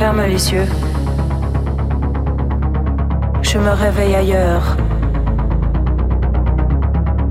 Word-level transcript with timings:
ferme 0.00 0.22
les 0.22 0.52
yeux. 0.52 0.66
Je 3.42 3.58
me 3.58 3.72
réveille 3.84 4.14
ailleurs. 4.14 4.78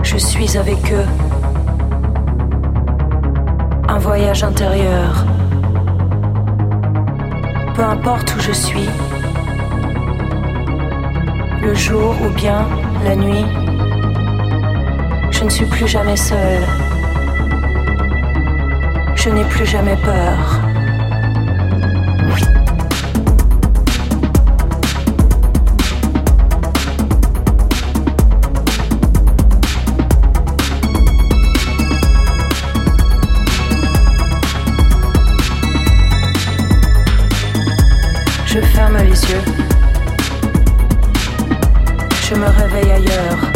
Je 0.04 0.18
suis 0.18 0.56
avec 0.56 0.94
eux. 0.94 1.10
Un 3.88 3.98
voyage 3.98 4.44
intérieur. 4.44 5.26
Peu 7.74 7.84
importe 7.84 8.36
où 8.36 8.40
je 8.40 8.52
suis. 8.52 8.90
Le 11.64 11.74
jour 11.74 12.14
ou 12.24 12.30
bien 12.36 12.68
la 13.04 13.16
nuit. 13.16 13.48
Je 15.32 15.44
ne 15.44 15.50
suis 15.50 15.66
plus 15.66 15.88
jamais 15.88 16.18
seule. 16.18 16.68
Je 19.16 19.30
n'ai 19.32 19.46
plus 19.46 19.66
jamais 19.66 19.96
peur. 19.96 20.69
Je 42.30 42.36
me 42.36 42.46
réveille 42.46 42.92
ailleurs. 42.92 43.49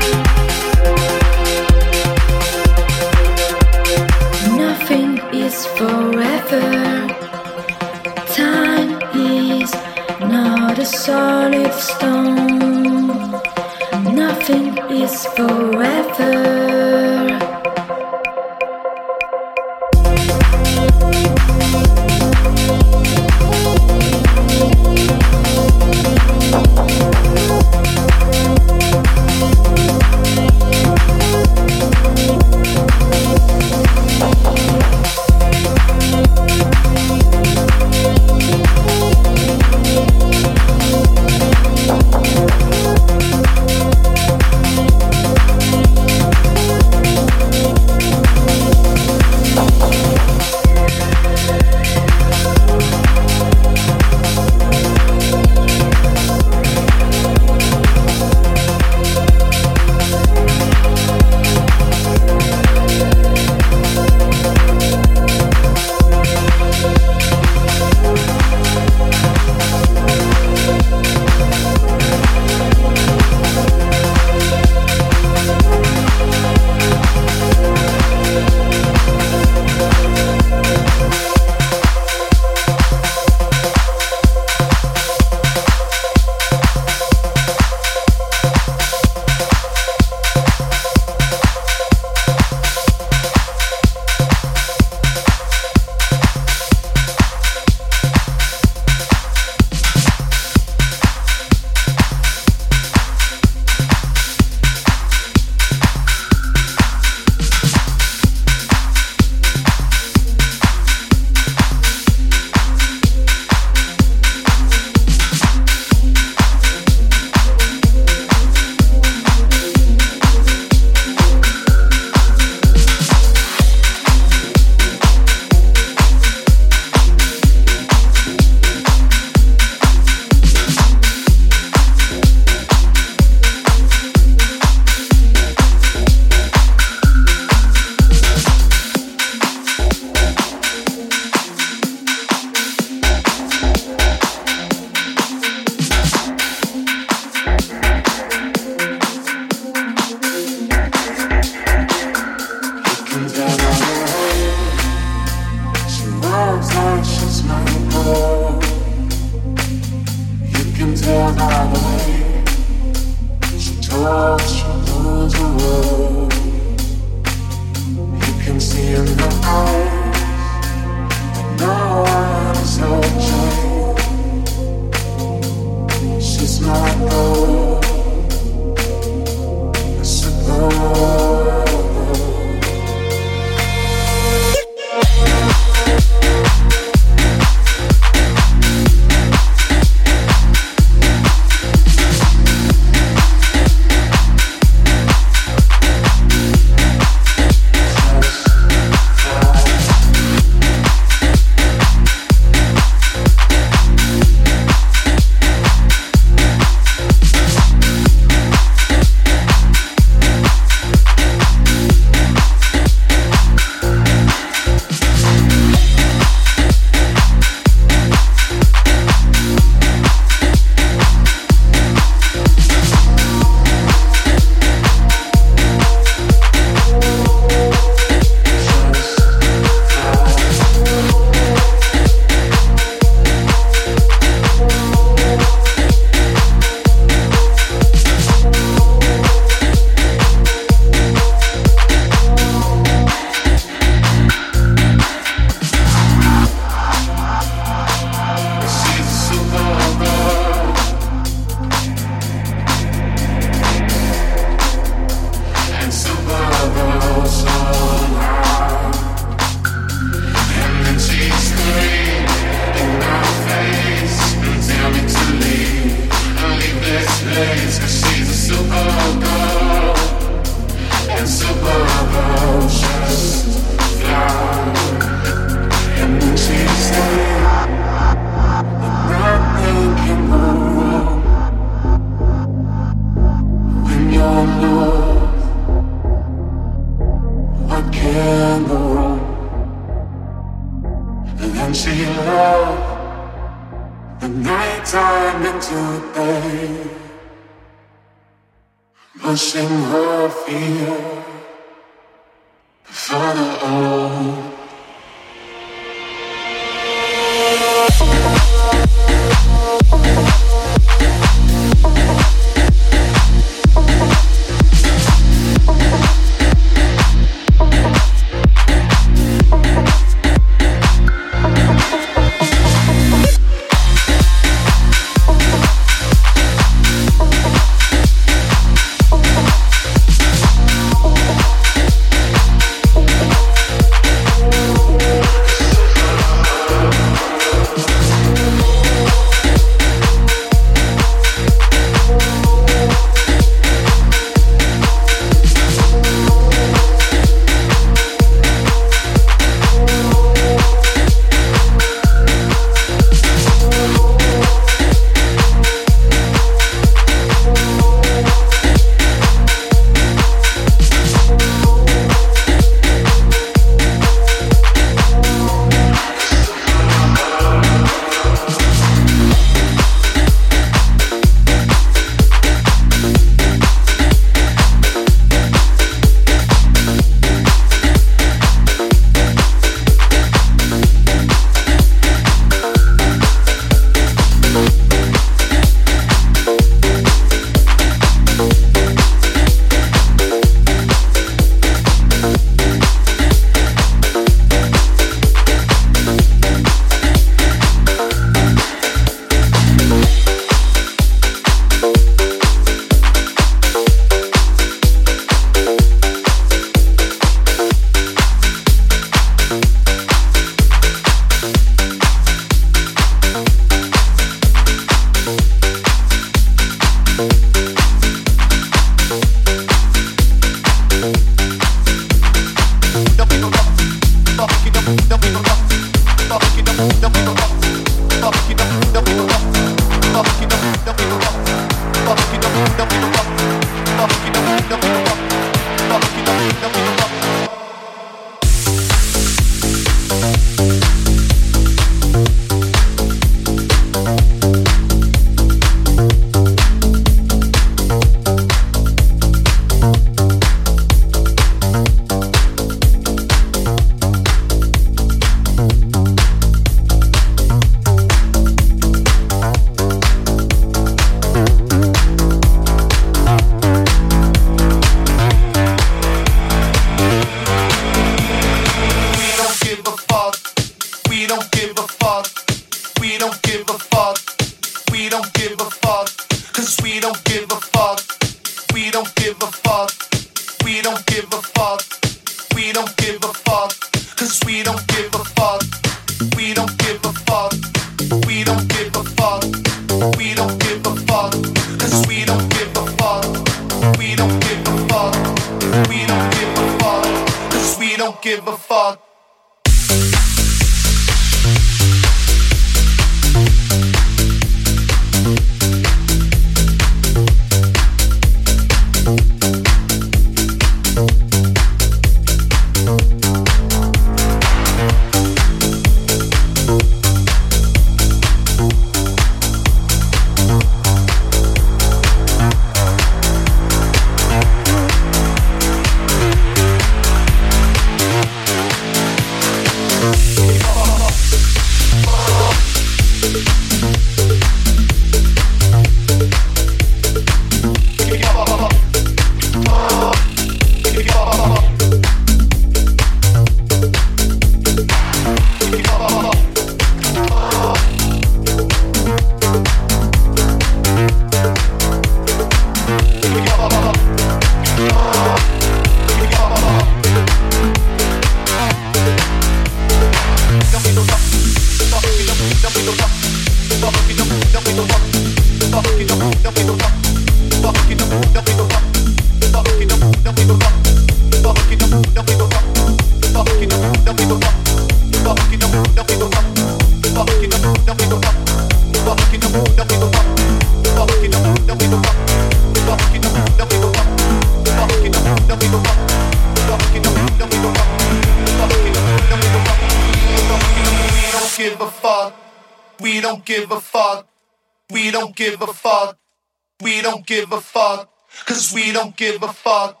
We 596.80 597.02
don't 597.02 597.26
give 597.26 597.50
a 597.50 597.60
fuck. 597.60 598.08
Cause 598.46 598.72
we 598.72 598.92
don't 598.92 599.16
give 599.16 599.42
a 599.42 599.52
fuck. 599.52 600.00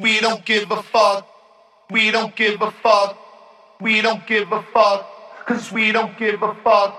We 0.00 0.18
don't 0.18 0.46
give 0.46 0.70
a 0.70 0.82
fuck. 0.82 1.28
We 1.90 2.10
don't 2.10 2.34
give 2.34 2.62
a 2.62 2.70
fuck. 2.70 3.18
We 3.82 4.00
don't 4.00 4.26
give 4.26 4.50
a 4.50 4.62
fuck. 4.62 5.44
Cause 5.46 5.70
we 5.70 5.92
don't 5.92 6.16
give 6.16 6.42
a 6.42 6.54
fuck. 6.64 6.98